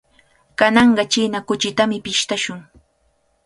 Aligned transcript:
Kananqa 0.61 1.03
china 1.13 1.37
kuchitami 1.47 1.97
pishtashun. 2.05 2.59